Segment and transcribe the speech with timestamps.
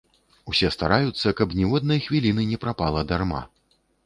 [0.51, 3.45] Усе стараюцца, каб ніводнай хвіліны не прапала дарма.